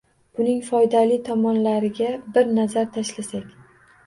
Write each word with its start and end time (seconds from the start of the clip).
Buning 0.37 0.61
foydali 0.69 1.19
tomonlariga 1.27 2.09
bir 2.39 2.51
nazar 2.57 2.89
tashlasak. 2.97 3.55